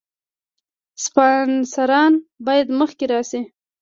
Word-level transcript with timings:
سپانسران 1.03 2.13
باید 2.45 2.67
مخکې 2.79 3.05
راشي. 3.11 3.41